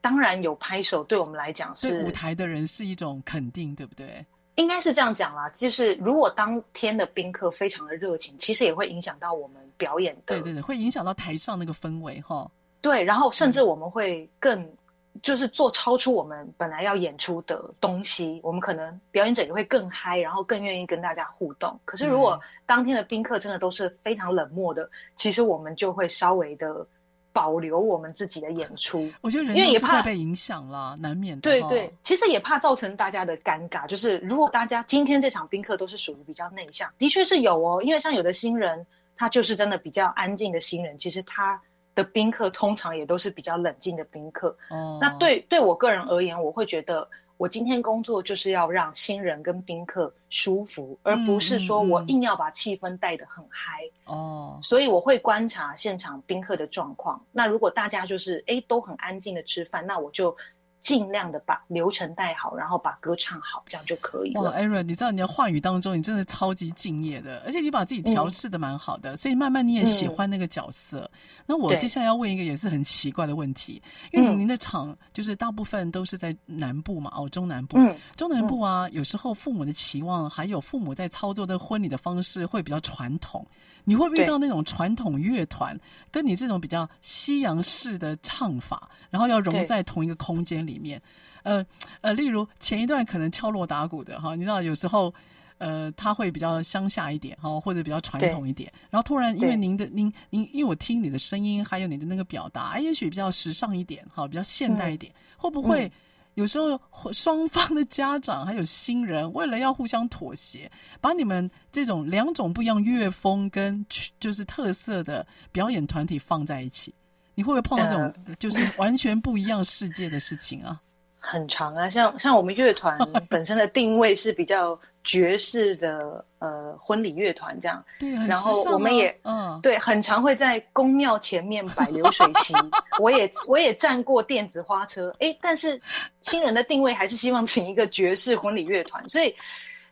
[0.00, 4.24] 当然有拍手，对我们来讲是对舞台的人是一种肯定，对不对？
[4.58, 10.34] 应该是这样讲啦，就是如果当天的宾客非常的热情，其实也会影响到我们表演的。
[10.34, 12.50] 对对对，会影响到台上那个氛围哈。
[12.80, 14.76] 对，然后甚至我们会更、嗯、
[15.22, 21.78] 就是做超出我们本来要演出的东西，我们可能表演者也会更嗨，然后更愿意跟大家互动。
[21.84, 26.84] 可是如果当天的宾客真的都是非常冷漠的，嗯、其实我们就会稍微的。
[27.32, 31.42] 保留我们自己的演出，我觉得人因为也怕被影响了，难免的。
[31.42, 33.86] 对对，其实也怕造成大家的尴尬。
[33.86, 37.82] 就是如果大家今天这场宾客都是属于比较内向，的确是有哦。
[37.82, 38.84] 因为像有的新人，
[39.16, 41.60] 他就是真的比较安静的新人，其实他
[41.94, 44.56] 的宾客通常也都是比较冷静的宾客。
[44.70, 47.08] 哦，那对对我个人而言，我会觉得
[47.38, 54.12] 我今天工作就是要让新人跟宾客舒服，而不是说我硬要把气氛带得很嗨哦。
[54.12, 57.18] 嗯嗯嗯、所以我会观察现场宾客的状况。
[57.32, 60.36] 那如果大家就是哎都很安静的吃饭，那我就。
[60.80, 64.42] 尽量的把流程带好，然后把歌唱好，这样就可以了。
[64.42, 71.00] 哇，Ariel，你知道你的话语当中，你真的超级敬业的，而且你把自己调试的蛮好的，嗯、所以慢慢你也喜欢那个角色。
[71.12, 83.46] 嗯、那我接下来要问一个也是很奇怪的问题，对因为您的场就是大部分都是在南部嘛，哦，中南部，嗯、中南部啊，嗯、有时候父母的期望，还有父母在操作的婚礼的方式会比较传统。
[83.88, 85.74] 你会遇到那种传统乐团，
[86.10, 91.00] 跟你这种比较西洋式的唱法，然后要融在同一个空间里面？
[91.42, 91.64] 呃
[92.02, 95.14] 呃，例如前一段可能敲锣打鼓的哈，你知道有时候
[95.56, 105.90] 呃他会比较乡下一点哈，或者比较传统一点，然后突然因为您的您您，因为我听你的声音还有你的那个表达，也许比较时尚一点哈，比较现代一点，嗯、会不会？
[106.38, 106.80] 有时候
[107.12, 110.70] 双方的家长还有新人，为了要互相妥协，
[111.00, 113.84] 把你们这种两种不一样乐风跟
[114.20, 116.94] 就是特色的表演团体放在一起，
[117.34, 120.80] 你会不会碰到这种就是完全不一样世界的事情啊？
[121.18, 122.96] 很长啊，像像我们乐团
[123.28, 132.54] 本身的定位是比较爵士的呃婚礼乐团这样，对，很然后我们也嗯对，很常会在宫庙前面摆流水席，
[133.00, 135.80] 我也我也站过电子花车，哎，但是
[136.20, 139.34] 新人的定位还是希望请一个爵士婚礼乐团，所以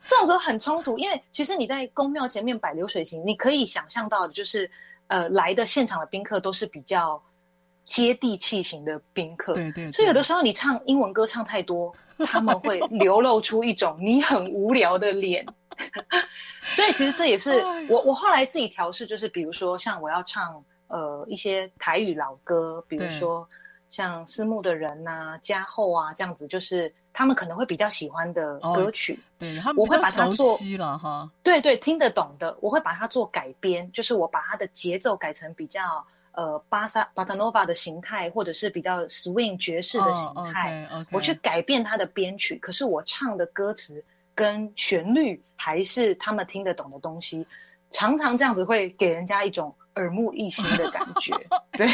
[0.04, 4.70] 这种时候很冲突，因为其实你在宫庙前面摆流水席，你可以想象到的就是
[5.08, 7.20] 呃来的现场的宾客都是比较。
[7.86, 11.94] 接地气型的宾客，对，对对，所以有的时候你唱英文歌唱太多，
[12.26, 15.46] 他们会流露出一种你很无聊的脸。
[16.74, 23.48] 所以其实这也是我我后来自己调试，就是比如说像我要唱呃一些台语老歌，比如说
[23.88, 29.14] 像思慕的人呐、啊、家后啊这样子，就是他们可能会比较喜欢的歌曲。
[29.14, 31.30] 哦、对，他们我会把它做了哈。
[31.44, 36.04] 对对，听得懂的，我会把它做改编，就是我把它的节奏改成比较。
[36.36, 41.08] 呃，巴萨巴萨诺瓦的形态，或者是比较 swing 爵士的形态，oh, okay, okay.
[41.10, 47.46] 我去改变它的编曲，可是我唱的歌词跟旋律还是他们听得懂的东西，
[47.90, 51.34] 常常这样子会给人家一种耳目一新的感觉。
[51.72, 51.86] 对，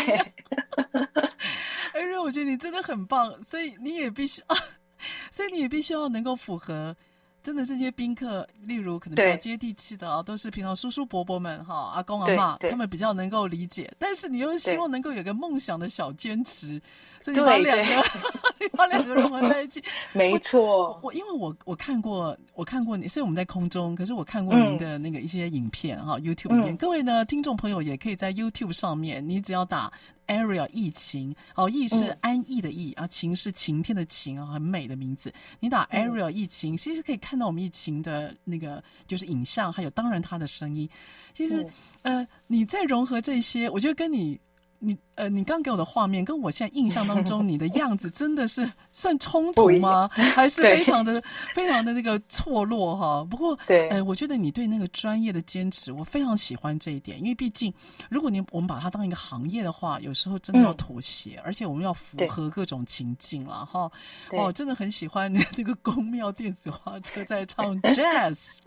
[1.94, 4.56] 艾瑞，我觉得你真的很棒，所以你也必须啊，
[5.30, 6.96] 所以你也必须要能够符合。
[7.42, 13.92] 真的这些宾客，例如可能比较接地气的啊，都是平常叔叔伯伯们哈，阿公阿妈，他们比较能够理解。
[13.98, 16.80] 但是你又希望能够有个梦想的小坚持，
[17.20, 19.82] 所以你把两个，你把两个融合在一起。
[20.12, 26.74] 没错，我，我因为我我看过，我看过你，所以我们在空中，可是我看过您的那个一些影片哈、嗯、，YouTube 里面。
[26.74, 29.92] 嗯、各位呢，听众朋友也可以在 YouTube 上面，你只要打。
[30.28, 35.30] Area 疫情哦，疫是安逸的疫，嗯、啊，晴是晴天的晴啊，很美的名字。
[35.58, 40.88] 你打 Ariel 疫情，其实可以看到我们疫情的那个就是影像，还有当然它的声音。
[41.34, 41.62] 其实，
[42.02, 44.40] 嗯、呃，你在融合这些，我觉得跟你。
[44.84, 50.10] 你呃，你刚给我的画面跟我现在印象当中你的样子真的是算冲突吗？
[50.14, 51.22] 还是非常的
[51.54, 53.24] 非常的那个错落哈？
[53.30, 57.18] 不过对，呃，我觉得你对那个专业的坚持，我非常喜欢这一点。
[57.20, 57.72] 因为毕竟，
[58.10, 63.88] 如果你我们把它当一个行业的话，有时候真的要妥协，而且我们要符合各种情境了哈。
[64.32, 68.58] 哦，真的很喜欢那个宫庙电子花车在唱 jazz。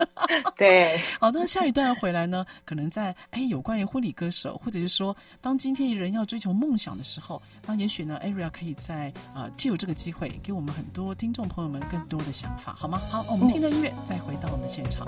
[0.56, 6.06] 对， 好，那下一段回来呢，可能在哎有关于婚礼歌手，或者是说当今天一人。
[6.06, 13.00] 人要追追求梦想的时候，那也许呢，Ariel 可以在呃，借由这个机会，给我们很多听众朋友们更多的想法，好吗？
[13.08, 15.06] 好，我们听着音乐，再回到我们现场。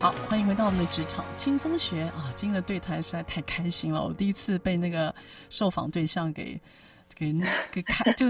[0.00, 2.32] 好，欢迎回到我们的职场轻松学啊！
[2.34, 5.14] 今天的对谈实在太开心了，我第一次被那个
[5.48, 6.60] 受访对象给
[7.14, 7.32] 给
[7.70, 8.26] 给看就。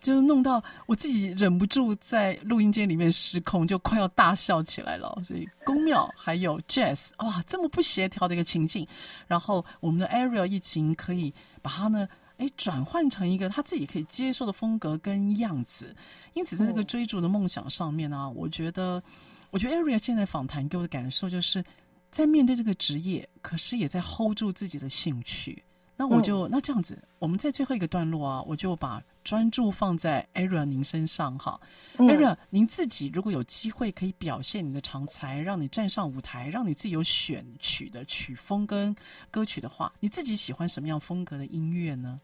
[0.00, 5.18] 就弄到我自己忍不住在录音间里面失控，就快要大笑起来了。
[5.22, 8.86] 所以宫庙还有 jazz，哇，这么不协调的一个情境，
[9.26, 12.08] 然后我们的 Ariel 疫情可以把它呢，
[12.38, 15.94] 哎，转换成一个他自己可以接受的风格跟样子。
[16.32, 19.02] 因此，在这个追逐的梦想上面呢，嗯、我觉得，
[19.50, 21.62] 我觉得 Ariel 现在访谈给我的感受就是
[22.10, 25.62] 在面对这个职业，可是也在 hold 住自己的兴趣。
[25.96, 31.60] 那我就、嗯、那这样子，我们在最后一个段落啊，我就把专注放在 Ariel 您身上哈。
[31.98, 38.92] 嗯、Ariel 您自己如果有机会可以表现你的长才，让你站上舞台，让你自己有选曲的曲风跟
[39.30, 42.18] 歌曲的话，你自己喜欢什么样风格的音乐呢？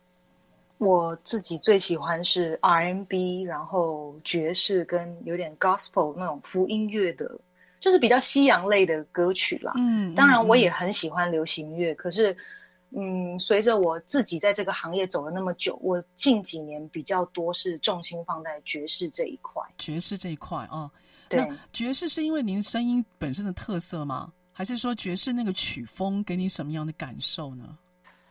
[0.79, 7.39] 我自己最喜欢是 R&B，然后爵士跟有点 Gospel 那种福音乐的，
[7.79, 9.73] 就是比较西洋类的歌曲啦。
[9.77, 12.37] 嗯，当然我也很喜欢流行乐，嗯、可是。
[12.91, 19.63] 嗯，随着我自己在这个行业走了那么久，我近几年比较多是重心放在爵士这一块。
[19.77, 20.91] 爵士这一块啊，哦、
[21.29, 24.33] 对，那爵士是因为您声音本身的特色吗？
[24.53, 27.77] 还是说爵士那个曲风给你什么样的感受呢？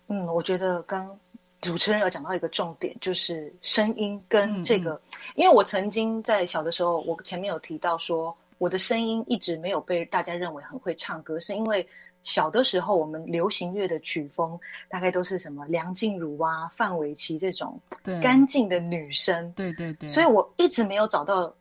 [0.08, 1.16] 嗯，我觉得刚
[1.62, 11.86] 主持人有讲到一个重点，就是声音跟这个，嗯嗯，因为我曾经在小的时候，我前面有提到说，我的声音一直没有被大家认为很会唱歌，是因为。
[12.26, 14.60] 小的时候，我们流行乐的曲风
[14.90, 17.80] 大概都是什么梁静茹啊、范玮琪这种
[18.22, 19.50] 干净的女生。
[19.52, 20.10] 对对对。
[20.10, 21.54] 所以我一直没有找到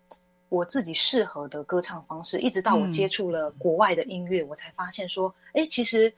[0.49, 6.11] 我自己适合的歌唱方式，一直到我接触了国外的音乐，嗯、我才发现说，哎，其实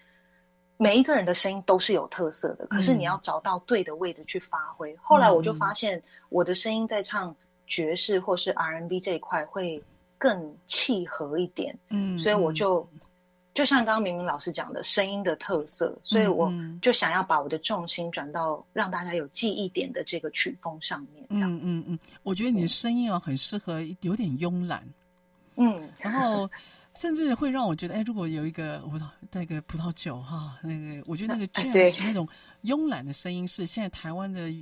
[0.77, 4.93] 每一个人的声音都是有特色的，可是你要找到对的位置去发挥。
[4.93, 7.35] 嗯、后来我就发现，我的声音在唱
[7.67, 9.83] 爵士或是 R&B 这一块会
[10.17, 11.77] 更契合一点。
[11.89, 12.89] 嗯，所以我就。
[13.57, 16.53] 就像刚刚明明老师讲的，声音的特色，所以我
[16.83, 21.27] 就想要把我的重心转到让大家有记忆点的这个曲风上面。
[21.31, 24.87] 这样嗯嗯嗯，我觉得你的声音啊，很适合有点慵懒。
[25.57, 26.47] 嗯，然后
[26.95, 32.29] 甚至会让我觉得，哎，如果有一个葡萄那个葡萄酒哈，那个我觉得那个 jazz 那种
[32.65, 34.53] 慵懒的声音是现在台湾的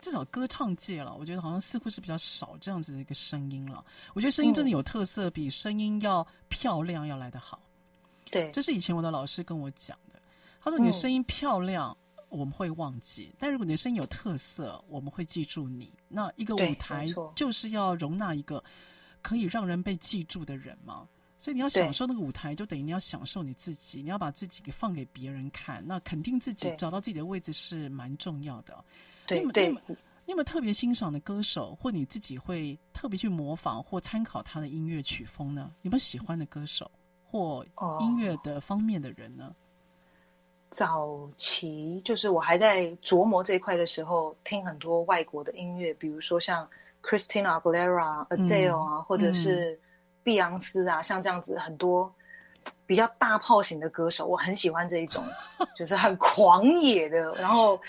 [0.00, 3.84] 至少歌唱界了，我觉得好像似乎是比较少这样子的一个声音了。
[4.14, 7.60] 我觉得声音真的有特色，比声音要漂亮要来得好。
[8.36, 10.20] 对，这是以前我的老师跟我讲的。
[10.60, 15.92] 他说：“你的声音漂亮，嗯、我们会忘记；但如果你的声音有特色，我们会记住你。
[16.08, 17.06] 那一个舞台
[17.36, 18.62] 就是要容纳一个
[19.22, 21.06] 可以让人被记住的人嘛。
[21.38, 24.02] 所以你要享受那个舞台，就等于你要享受你自己。
[24.02, 28.84] 你要把自己给放给别人看，那肯定自己找到自己的位置是蛮重要的。
[29.26, 35.72] 对，你对，你有没有特别欣赏的歌手，或你自己会特别去模仿或参考他的音乐曲风呢？
[35.82, 36.90] 有没有喜欢的歌手？”
[37.30, 37.64] 或
[38.00, 39.44] 音乐的方面的人呢？
[39.44, 39.54] 哦，
[40.68, 46.68] 早期就是我还在琢磨这一块的时候，听很多外国的音乐，比如说像
[47.02, 49.78] Christina Aguilera、嗯、Adele 啊，或者是
[50.22, 52.12] 碧昂斯啊，嗯、像这样子很多
[52.84, 55.24] 比较大炮型的歌手，我很喜欢这一种，
[55.76, 57.80] 就是很狂野的，然后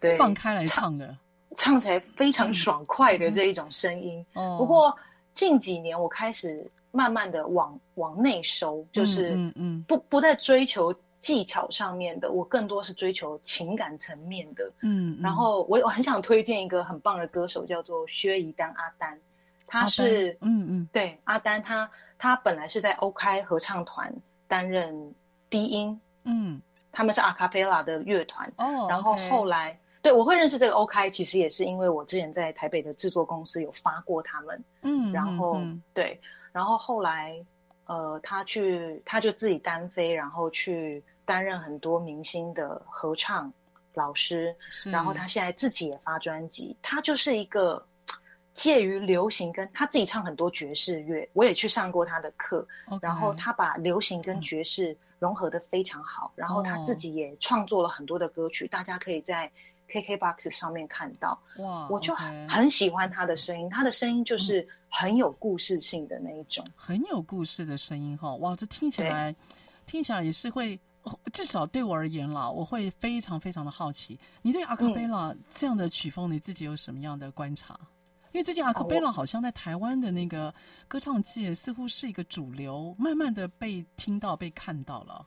[0.00, 1.06] 对放开来唱的
[1.54, 4.24] 唱，唱起来非常爽快的这一种声音。
[4.34, 4.94] 嗯、不过
[5.32, 6.68] 近几年我开始。
[6.90, 15.18] 慢慢的往往内收，就是嗯嗯，不不再追求技巧上面的，我更多是追求情感层面的，嗯。
[15.20, 19.18] 然后我我很想推荐一个很棒的歌手，叫做薛怡丹阿丹，
[19.66, 24.14] 他是嗯嗯，对阿丹，他他本来是在 OK 合唱团
[24.46, 25.14] 担任
[25.50, 26.60] 低音，嗯，
[26.92, 28.86] 他们是阿卡贝拉的乐团哦。
[28.88, 35.60] 然后后来对我会认识这个 OK，其实也是因为我之前在台北的制作公司有发过他们，嗯，然后
[35.92, 36.20] 对。
[36.52, 37.44] 然后后来，
[37.86, 43.52] 呃，他去，他就自己单飞，然后去担任很多明星的合唱
[43.94, 44.54] 老师。
[44.92, 47.84] 然后他现在自己也发专辑，他就是一个
[48.52, 52.64] 介于流行跟他自己唱很多爵士乐，我也去上过他的课。
[52.90, 52.98] Okay.
[53.02, 59.50] 然后他把流行跟爵士融合的非常好，嗯、然后他自己也创作了很多的歌曲，哦、大家可以在
[59.90, 61.38] KKBOX 上面看到。
[61.58, 64.60] 哇，我就很很喜欢他的声音，他的声音就是。
[64.60, 69.34] 嗯很有故事性的那一种，很有故事的声音哈，哇，这听起来，
[69.84, 70.78] 听起来也是会，
[71.34, 77.74] 至少对我而言啦，我会非常非常的好奇，你对阿卡贝拉这样的曲风，你自己有什么样的观察？
[77.74, 77.86] 嗯、
[78.32, 80.54] 因为最近阿卡贝拉好像在台湾的那个
[80.88, 85.26] 歌唱界似乎是一个主流，慢慢的被听到、被看到了。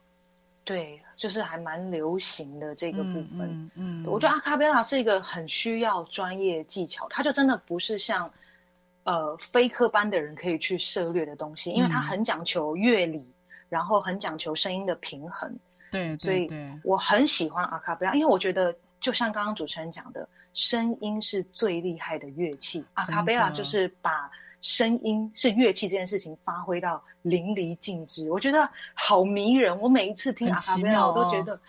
[0.70, 3.42] 对，就是还蛮流行的这个部分。
[3.42, 8.32] 嗯，嗯嗯我觉得阿卡贝拉是一个很需要专业技巧，它就真的不是像。
[9.06, 13.34] 呃，非科班的人可以去涉略的东西，因为它很讲求乐理，嗯、
[13.70, 15.52] 然后很讲求声音的平衡。
[15.90, 22.86] 对，对，对，所以我很喜欢阿卡贝拉，因为我觉得就像刚刚主持人讲的，声音是最厉害的乐器。
[22.94, 24.30] 阿卡贝拉就是把。
[24.62, 29.78] 声音是乐器这件事情发挥到淋漓尽致，我觉得好迷人。
[29.80, 31.60] 我每一次听阿卡贝拉，我都觉得，哦、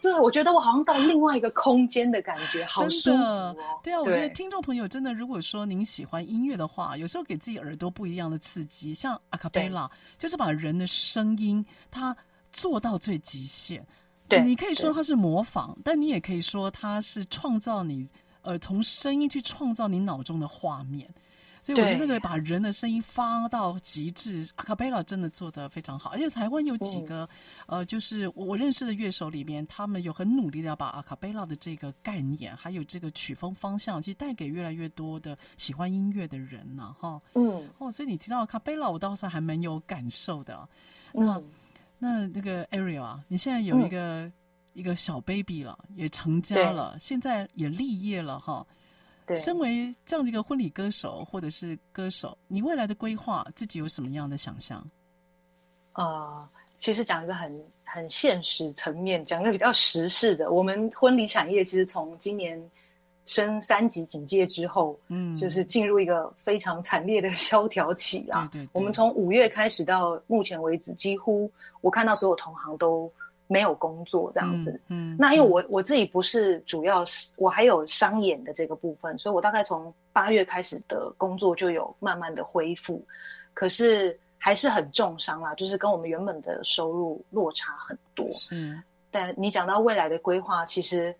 [0.00, 3.54] 对，我觉得我好像到另外一个空间的感觉，好舒服哦。
[3.82, 12.16] 对啊，对我觉得听众朋友真的，如果说您喜欢音乐的话，有时候给自己耳朵不一样的刺激，像阿卡贝拉，就是把人的声音它
[12.52, 13.86] 做到最极限。
[14.28, 18.08] 对，你可以说它是模仿，但你也可以说它是创造你，
[18.42, 21.08] 呃，从声音去创造你脑中的画面。
[21.62, 26.10] 所以我觉得那个把人的声音发到极致，阿卡贝拉真的做得非常好。
[26.10, 27.28] 而且台湾有几个，
[27.66, 37.20] 嗯、呃，就是我认识的乐手里面，他们有很努力的要把阿卡贝拉的这个概念，还有这个曲风方向，其实带给越来越多的喜欢音乐的人呢、啊，哈。
[37.34, 37.68] 嗯。
[37.78, 40.68] 哦，所以你提到阿卡贝拉，我倒是还蛮有感受的。
[41.12, 41.44] 那、嗯、
[41.98, 44.32] 那那个 Ariel 啊，你现在有一个
[44.72, 48.66] 一个小 baby 了，也成家了，现在也立业了哈。
[49.30, 54.78] 对，身为这样的一个婚礼歌手或者是歌手，你未来的规划自己有什么样的想象？
[55.92, 56.48] 啊、呃，
[56.80, 62.60] 其实讲一个很很现实层面，讲一个比较实事的，我们婚礼产业其实从今年
[63.24, 68.48] 升三级警戒之后，嗯，就是进入一个非常惨烈的 萧条期啦。
[68.50, 71.48] 对对，对，我们从五月开始到目前为止，几乎
[71.80, 73.10] 我看到所有同行都。
[73.52, 83.04] 没有工作这样子，嗯，嗯，那因为我我自己不是主要是，我还有商演的这个部分，所以我大概从八月开始的工作就有慢慢的恢复，
[83.52, 88.24] 可是还是很重伤啦，就是跟我们原本的收入落差很多。
[88.52, 88.80] 嗯，
[89.10, 91.12] 但你讲到未来的规划，其实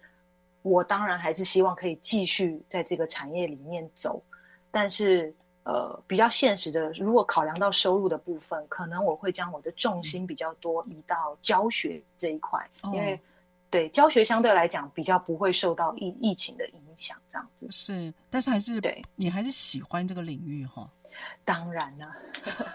[0.62, 4.22] 我当然还是希望可以继续在这个产业里面走，
[4.70, 5.34] 但是。
[5.62, 13.20] 呃，比较现实的，如果考量到收入的部分，可能我会将我的重心比较多移到教学这一块，嗯、因为
[13.68, 17.66] 对教学相对来讲比较不会受到疫疫情的影响，这样子。
[17.70, 19.04] 是，但是还是对。
[19.14, 20.88] 你还是喜欢这个领域哈？
[21.44, 22.16] 当然了，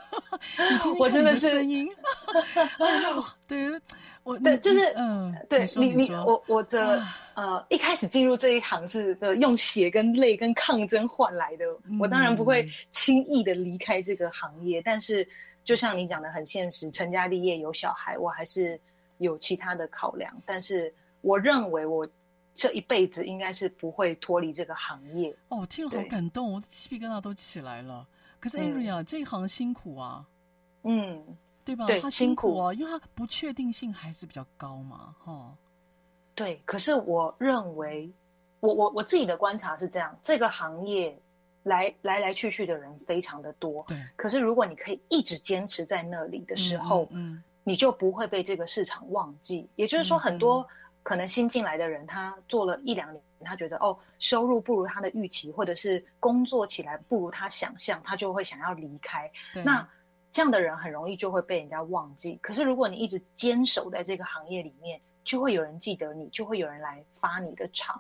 [1.00, 1.90] 我真的是声音，
[3.48, 3.82] 对。
[4.26, 7.00] 我对，就是嗯，对你你，我我的
[7.36, 11.66] 呃，一开始进入这一行是的，用血跟泪跟抗争换来的。
[11.84, 15.28] 嗯、我当然不会轻易的离开这个行业，但是
[15.64, 18.80] 就像你讲的很现实，成家立业有小孩，我还是
[19.20, 20.36] 有其他的考量。
[20.44, 22.08] 但是我认为我
[22.56, 25.32] 这一辈子应该是不会脱离这个行业。
[25.50, 28.08] 哦，听了好感动，我的鸡皮疙瘩都起来了。
[28.40, 30.26] 可是 Ariel、嗯、这一行辛苦啊，
[30.82, 31.24] 嗯。
[31.66, 31.86] 对吧？
[31.88, 35.54] 对，他辛苦啊，因为他不确定性还是比较高嘛，哈。
[36.36, 38.12] 对，可是我认为，
[38.60, 41.18] 我我我自己的观察是这样：这个行业
[41.64, 43.98] 来来来去去的人非常的多，对。
[44.16, 49.68] 可是如果你可以一直坚持在那里的时候，嗯，嗯，你就不会被这个市场忘记。
[49.76, 50.68] 也就是说，很多
[51.02, 59.32] 可能新进来的人，他做了一两年，他觉得哦，收入不如他的预期，或者是工作起来不如他想象，他就会想要离开。
[59.54, 59.64] 对。
[59.64, 59.88] 那
[60.36, 62.38] 这样的人很容易就会被人家忘记。
[62.42, 67.98] 可是如果你一直坚守在这个行业里面，就会有人记得你，就会有人来发你的场。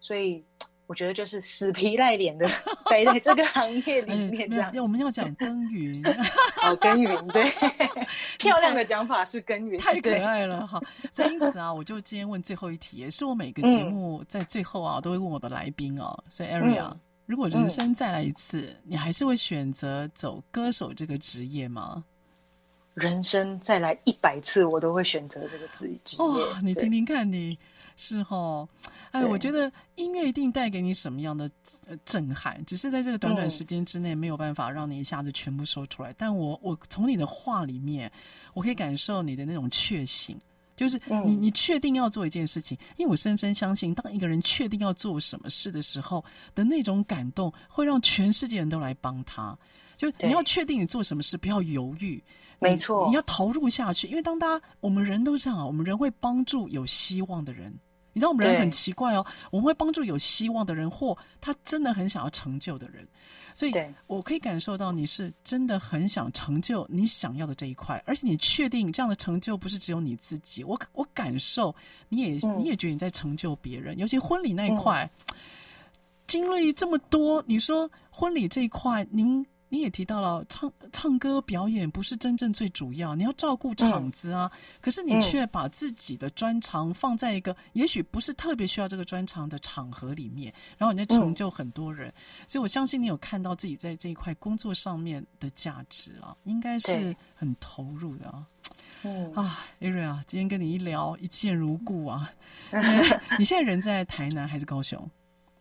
[0.00, 0.42] 所以
[0.86, 2.48] 我觉得就是死皮赖脸的
[2.88, 4.72] 待在这个行业里面这样。
[4.74, 6.02] 哎、我们要讲耕耘，
[6.56, 7.44] 好耕耘，对，
[8.40, 10.80] 漂亮的讲法是耕耘，太可爱了哈。
[11.12, 16.24] 所以因此啊，我就今天问最后一题，也是我每个节目在最后啊、嗯、都会问我的来宾哦。
[16.30, 22.04] 所以 Ariel、嗯如果人生再来一次，嗯，你还是会选择走歌手这个职业吗？
[22.94, 26.22] 人生再来一百次，我都会选择这个职职业。
[26.22, 27.58] 哦，你听听看，你
[27.96, 28.68] 是吼？
[29.10, 31.50] 哎，我觉得音乐一定带给你什么样的
[32.04, 32.64] 震撼？
[32.66, 36.10] 只是在这个短短时间之内，没有办法让你一下子全部说出来。
[36.10, 38.10] 嗯，但我我从你的话里面，
[38.52, 40.36] 我可以感受你的那种确信。
[40.76, 49.56] 就是你，你确定要做一件事情，嗯，因为我深深相信，当一个人确定要做什么事的时候的那种感动，会让全世界人都来帮他。
[49.96, 52.22] 就你要确定你做什么事，不要犹豫，
[52.58, 54.08] 没错，你要投入下去。
[54.08, 57.72] 因为当大家，我们人都这样啊，我们人会帮助有希望的人。
[58.14, 63.06] 你知道我们人很奇怪哦，我们会帮助有希望的人，或他真的很想要成就的人。
[63.54, 63.72] 所以，
[64.06, 70.64] 我可以感受到你是真的很想成就你想要的这一块，而且你确定这样的成就不是只有你自己。
[70.64, 71.74] 我我感受
[72.08, 75.36] 你也、嗯、你也觉得你在成就别人，尤其婚礼那一块，嗯、
[76.26, 79.44] 经历这么多，你说婚礼这一块，您。
[79.74, 84.48] 你也提到了唱唱歌表演不是真正最主要，你要照顾场子啊。
[84.54, 92.14] 嗯、可是你却把自己的专长放在一个、嗯、也许不是特别需要这个专长的场合里面，然后你在成就很多人、嗯。
[92.46, 98.46] 所以我相信你有看到自己在这一块工作上面的价值啊，应该是很投入的啊。
[99.02, 102.30] 嗯啊，Ariel 啊，今天跟你一聊，一见如故啊。
[103.40, 105.10] 你现在人在台南还是高雄？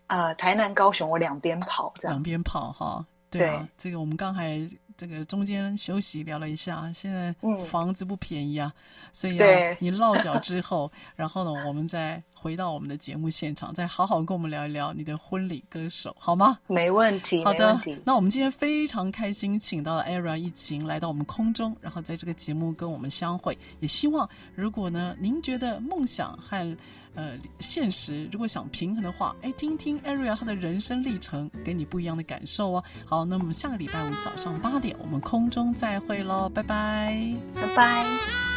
[0.06, 3.04] 啊、呃，台南、高雄，我两边跑，两边跑哈。
[3.40, 4.60] 对啊，对，这个我们刚才
[4.96, 7.34] 这个中间休息聊了一下，现在
[7.66, 16.60] 房子不便宜啊，嗯、所以啊，你落脚 之后，然后呢，我们再回到我们的节目现场，再好好跟我们聊一聊你的婚礼歌手，好吗？
[16.68, 17.80] 没问题，好的。
[18.06, 26.78] 那我们今天非常开心，请到了 Ariel 一晴来到我们空中，然后在这个节目跟我们相会，也希望如果呢，您觉得梦想和
[27.16, 32.84] 呃，现实如果想平衡的话，哎，听听 Ariel 他的人生历程，给你不一样的感受哦。
[33.06, 38.53] 好，那么下个礼拜五早上八点，我们空中再会喽，拜拜，拜拜。